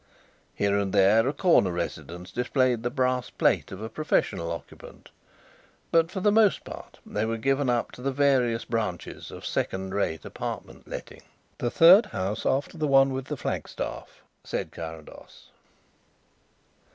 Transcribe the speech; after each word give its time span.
Here 0.55 0.75
and 0.79 0.93
there 0.93 1.27
a 1.27 1.31
corner 1.33 1.71
residence 1.71 2.31
displayed 2.31 2.81
the 2.81 2.89
brass 2.89 3.29
plate 3.29 3.71
of 3.71 3.83
a 3.83 3.87
professional 3.87 4.51
occupant, 4.51 5.11
but 5.91 6.09
for 6.09 6.21
the 6.21 6.31
most 6.31 6.63
part 6.63 6.97
they 7.05 7.23
were 7.23 7.37
given 7.37 7.69
up 7.69 7.91
to 7.91 8.01
the 8.01 8.11
various 8.11 8.65
branches 8.65 9.29
of 9.29 9.45
second 9.45 9.93
rate 9.93 10.25
apartment 10.25 10.87
letting. 10.87 11.21
"The 11.59 11.69
third 11.69 12.07
house 12.07 12.47
after 12.47 12.79
the 12.79 12.87
one 12.87 13.13
with 13.13 13.25
the 13.25 13.37
flagstaff," 13.37 14.23
said 14.43 14.71
Carrados. 14.71 15.51